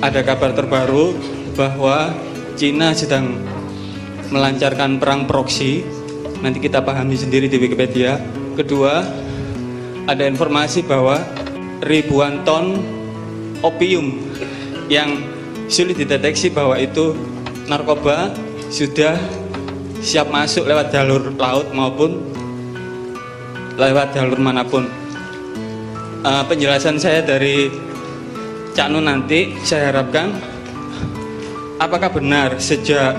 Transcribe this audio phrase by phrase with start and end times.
[0.00, 1.12] ada kabar terbaru
[1.54, 2.12] bahwa
[2.56, 3.36] Cina sedang
[4.32, 5.84] melancarkan perang proksi.
[6.40, 8.16] Nanti kita pahami sendiri di Wikipedia.
[8.56, 9.04] Kedua,
[10.08, 11.20] ada informasi bahwa
[11.84, 12.80] ribuan ton
[13.60, 14.16] opium
[14.88, 15.20] yang
[15.68, 17.12] sulit dideteksi bahwa itu
[17.68, 18.32] narkoba
[18.72, 19.20] sudah
[20.00, 22.24] siap masuk lewat jalur laut maupun
[23.76, 24.88] lewat jalur mana pun.
[26.20, 27.72] Uh, penjelasan saya dari
[28.80, 30.32] Cak Nun nanti saya harapkan
[31.76, 33.12] apakah benar sejak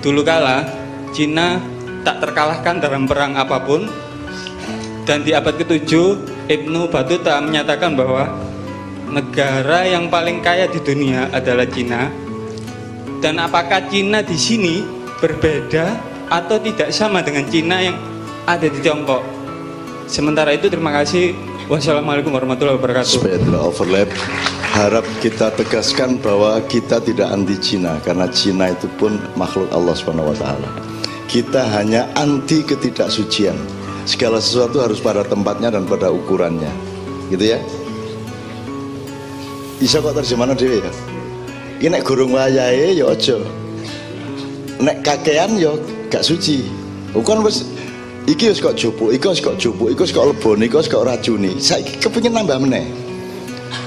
[0.00, 0.64] dulu kala
[1.12, 1.60] Cina
[2.00, 3.92] tak terkalahkan dalam perang apa pun
[5.04, 5.92] dan di abad ke-7
[6.48, 8.24] Ibnu Battuta menyatakan bahwa
[9.12, 12.08] negara yang paling kaya di dunia adalah Cina.
[13.20, 14.80] Dan apakah Cina di sini
[15.20, 15.92] berbeda
[16.32, 18.00] atau tidak sama dengan Cina yang
[18.48, 19.20] ada di Tiongkok?
[20.08, 21.36] Sementara itu terima kasih.
[21.68, 23.20] Wassalamualaikum warahmatullahi wabarakatuh.
[24.72, 30.32] Harap kita tegaskan bahwa kita tidak anti Cina karena Cina itu pun makhluk Allah Subhanahu
[30.32, 30.68] wa taala.
[31.28, 33.54] Kita hanya anti ketidaksucian.
[34.08, 36.72] Segala sesuatu harus pada tempatnya dan pada ukurannya.
[37.28, 37.60] Gitu ya
[39.82, 40.92] bisa kok terjemahan dhewe ya
[41.82, 43.34] ini nek gurung wayahe ya aja
[44.78, 45.74] nek kakean ya
[46.06, 46.62] gak suci
[47.10, 47.66] bukan wis
[48.30, 51.02] iki wis kok jupuk iki wis kok jupuk iki wis kok lebone iki wis kok
[51.02, 52.86] racuni saiki kepengin nambah meneh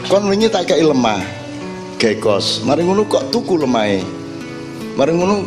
[0.08, 1.22] kon wingi tak kei lemah.
[1.95, 4.03] Gekos mari ngono kok tuku lemahe.
[4.95, 5.44] Mari ngono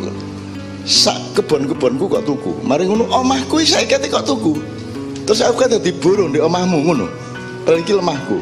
[0.85, 2.53] sak kebon-kebonku kok tuku.
[2.65, 4.57] Mari ngono omahku saiki kok tuku.
[5.29, 7.07] Terus aku kata diburung di omahmu ngono.
[7.69, 8.41] Lagi lemahku.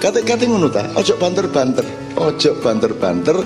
[0.00, 0.88] Kata-kata ngono ta?
[0.96, 1.84] Ojo banter-banter.
[2.16, 3.36] Ojo banter-banter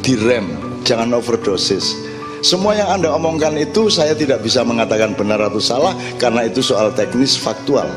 [0.00, 0.56] direm.
[0.88, 1.92] Jangan overdosis.
[2.40, 6.94] Semua yang anda omongkan itu saya tidak bisa mengatakan benar atau salah karena itu soal
[6.94, 7.88] teknis faktual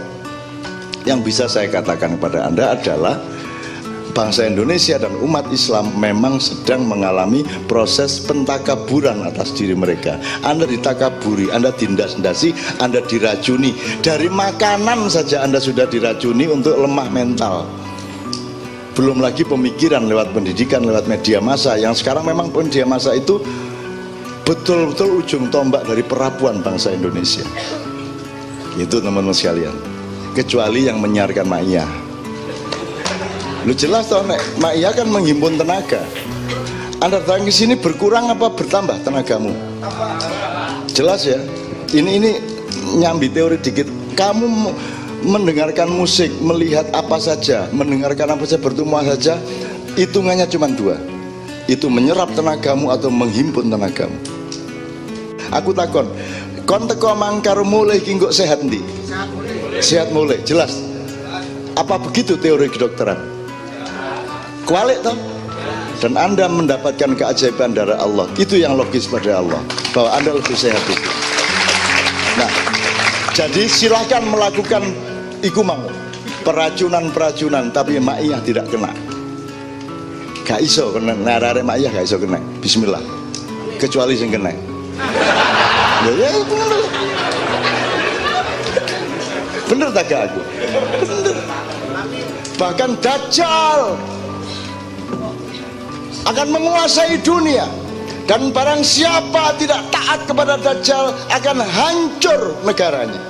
[1.09, 3.17] yang bisa saya katakan kepada anda adalah
[4.13, 10.17] bangsa Indonesia dan umat Islam memang sedang mengalami proses pentakaburan atas diri mereka.
[10.43, 12.51] Anda ditakaburi, Anda tindas-dasi,
[12.83, 13.77] Anda diracuni.
[14.01, 17.69] Dari makanan saja Anda sudah diracuni untuk lemah mental
[18.99, 23.39] belum lagi pemikiran lewat pendidikan lewat media massa yang sekarang memang media massa itu
[24.43, 27.47] betul-betul ujung tombak dari perapuan bangsa Indonesia
[28.75, 29.71] itu teman-teman sekalian
[30.35, 31.89] kecuali yang menyiarkan Ma'iyah
[33.67, 36.01] lu jelas toh nek Ma'iyah kan menghimpun tenaga
[36.99, 39.55] anda datang ke sini berkurang apa bertambah tenagamu
[40.91, 41.39] jelas ya
[41.95, 42.31] ini ini
[42.99, 43.87] nyambi teori dikit
[44.19, 44.73] kamu
[45.23, 49.35] mendengarkan musik, melihat apa saja, mendengarkan apa saja, bertumbuh saja,
[49.99, 50.95] hitungannya cuma dua.
[51.69, 54.15] Itu menyerap tenagamu atau menghimpun tenagamu.
[55.53, 56.07] Aku takon,
[56.65, 58.81] kon teko mangkar mulai kinggo sehat nih.
[59.79, 60.79] Sehat mulai, jelas.
[61.79, 63.17] Apa begitu teori kedokteran?
[64.67, 65.15] Kualik toh?
[65.99, 68.27] Dan Anda mendapatkan keajaiban dari Allah.
[68.39, 69.59] Itu yang logis pada Allah.
[69.91, 71.09] Bahwa Anda lebih sehat itu.
[72.39, 72.51] Nah,
[73.35, 74.83] jadi silahkan melakukan
[75.43, 75.79] iku mau
[76.43, 78.91] peracunan-peracunan tapi maiyah tidak kena
[80.47, 83.03] gak iso kena narare maiyah gak iso kena bismillah
[83.77, 84.51] kecuali sing kena
[86.03, 86.29] ya ya
[89.69, 90.41] bener tak aku
[91.05, 91.37] bener
[92.57, 93.95] bahkan Dajjal
[96.25, 97.69] akan menguasai dunia
[98.25, 103.29] dan barang siapa tidak taat kepada Dajjal akan hancur negaranya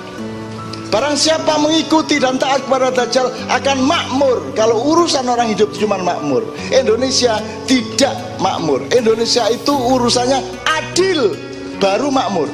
[0.89, 4.41] Barang siapa mengikuti dan taat kepada Dajjal akan makmur.
[4.57, 6.41] Kalau urusan orang hidup cuma makmur.
[6.73, 7.37] Indonesia
[7.69, 8.81] tidak makmur.
[8.89, 11.37] Indonesia itu urusannya adil
[11.77, 12.49] baru makmur.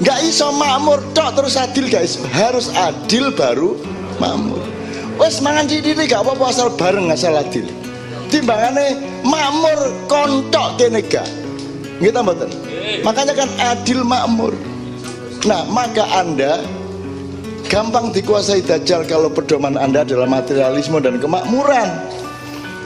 [0.00, 2.16] Gak iso makmur tok terus adil guys.
[2.32, 3.76] Harus adil baru
[4.16, 4.64] makmur.
[5.20, 7.68] Wes mangan ini gak apa-apa asal bareng asal adil.
[8.32, 11.28] Timbangannya makmur kontok kene gak.
[12.00, 12.48] Kita mboten.
[13.04, 14.56] Makanya kan adil makmur.
[15.44, 16.64] Nah, maka Anda
[17.68, 21.88] gampang dikuasai dajjal kalau pedoman Anda adalah materialisme dan kemakmuran.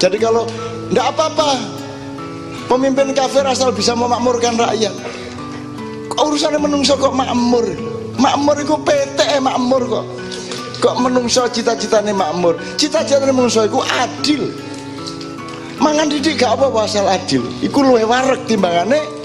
[0.02, 0.50] Jadi kalau
[0.90, 1.62] tidak apa-apa,
[2.66, 4.94] pemimpin kafir asal bisa memakmurkan rakyat.
[6.18, 7.66] Urusannya menungso kok makmur.
[8.18, 10.06] Makmur itu PT eh, makmur kok.
[10.78, 12.58] Kok menungso cita-citanya makmur.
[12.78, 14.42] Cita-citanya menungso itu adil.
[15.82, 17.42] Mangan didik gak apa-apa asal adil.
[17.60, 19.24] Iku luwe warek timbangannya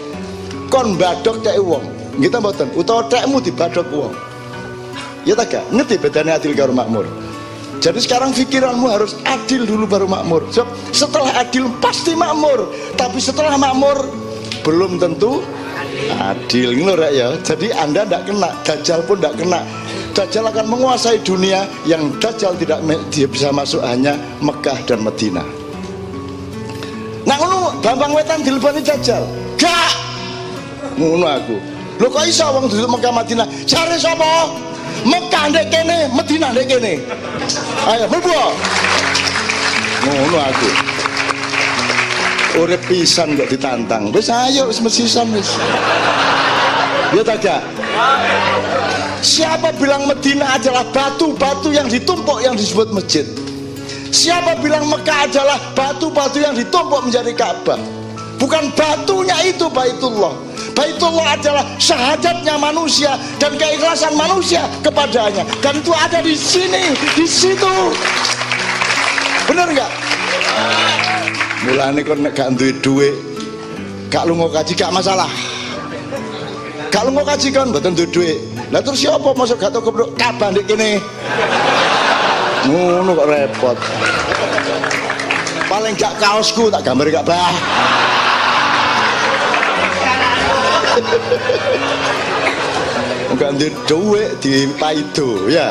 [0.69, 1.81] kon badok cek wong
[2.21, 4.13] kita mboten utawa tekmu dibadok wong
[5.25, 7.09] ya tak gak ngerti bedanya adil karo makmur
[7.81, 10.63] jadi sekarang pikiranmu harus adil dulu baru makmur so,
[10.93, 13.97] setelah adil pasti makmur tapi setelah makmur
[14.61, 15.41] belum tentu
[16.07, 19.61] adil ngono ya jadi anda tidak kena dajjal pun tidak kena
[20.19, 25.47] Dajjal akan menguasai dunia yang Dajjal tidak dia bisa masuk hanya Mekah dan Madinah.
[27.23, 29.23] Nah ngono Bambang Wetan dilebani Dajjal.
[29.55, 29.93] Gak.
[30.99, 31.55] Ngono aku.
[32.03, 33.47] Lho kok iso wong duduk Mekah Madinah?
[33.63, 34.51] Cari sapa?
[35.07, 36.93] Mekah ndek kene, Madinah ndek kene.
[37.87, 38.35] Ayo mlebu.
[40.03, 40.88] Ngono aku.
[42.57, 44.09] Urip pisan kok ditantang.
[44.09, 45.53] Wis ayo wis mesisan wis.
[47.13, 47.61] Ya?
[49.21, 53.25] Siapa bilang Medina adalah batu-batu yang ditumpuk yang disebut masjid?
[54.09, 57.77] Siapa bilang Mekah adalah batu-batu yang ditumpuk menjadi Ka'bah?
[58.39, 60.33] Bukan batunya itu Baitullah.
[60.73, 65.43] Baitullah adalah syahadatnya manusia dan keikhlasan manusia kepadanya.
[65.59, 67.73] Dan itu ada di sini, di situ.
[69.45, 69.91] Bener nggak?
[71.69, 73.13] Mulane kon nek gak duwe duit,
[74.09, 75.29] gak lunga kaji gak masalah.
[76.89, 78.37] Gak lunga kaji kan mboten duwe duit.
[78.73, 80.97] Lah terus siapa masuk gak tau keprok kaban ndek kene?
[82.65, 83.77] Ngono kok repot.
[85.69, 87.53] Paling gak kaosku tak gambar gak bah.
[93.29, 95.69] Enggak duwe di paido ya.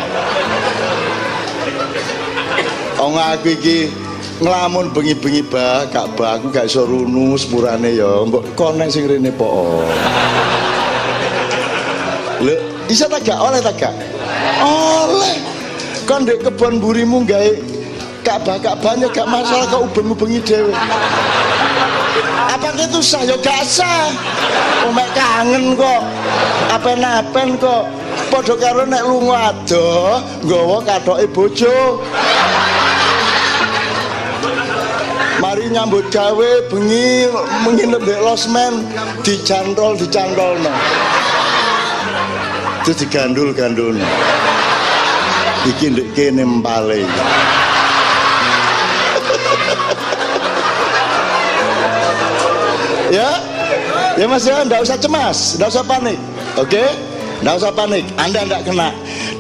[3.03, 4.08] Wong aku iki
[4.39, 8.23] nglamun bengi-bengi bah, gak bah aku gak iso runu sepurane ya.
[8.27, 9.83] Mbok konek sing rene po.
[12.39, 12.55] Lho,
[12.87, 13.95] bisa tak gak oleh tak gak?
[14.63, 15.37] Oleh.
[16.07, 17.79] Kan dek kebon burimu gawe
[18.29, 20.75] Ka'bah-ka'bahnya gak masalah kok ubeng-ubengi dhewe.
[22.49, 24.13] Apa itu sah ya gak sah.
[24.85, 26.03] Omek kangen kok.
[26.69, 27.89] Apen-apen kok.
[28.29, 32.05] Padha karo nek lunga adoh nggawa kathoke bojo.
[35.69, 37.29] Nyambut gawe bengi
[37.69, 38.89] menginep di losmen
[39.21, 40.73] dicantol dicantolno.
[42.89, 44.01] Terus digandul-gandul.
[45.69, 47.05] Iki ndek kene empale.
[53.17, 53.29] ya
[54.21, 56.19] ya mas ya nggak usah cemas nggak usah panik
[56.61, 56.85] oke
[57.41, 58.89] nggak usah panik anda nggak kena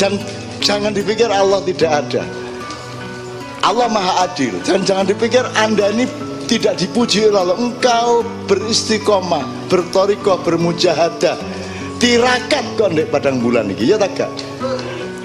[0.01, 0.17] dan
[0.65, 2.25] jangan dipikir Allah tidak ada
[3.69, 6.09] Allah maha adil dan jangan dipikir anda ini
[6.49, 11.37] tidak dipuji Allah engkau beristiqomah bertorikoh bermujahadah
[12.00, 14.32] tirakat kok di padang bulan ini ya tak?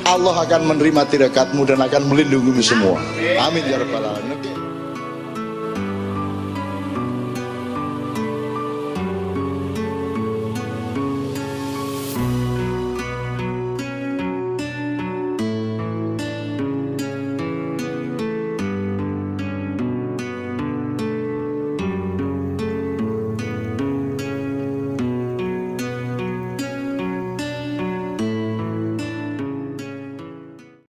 [0.03, 2.99] Allah akan menerima tirakatmu dan akan melindungimu semua
[3.39, 4.52] amin ya rabbal alamin.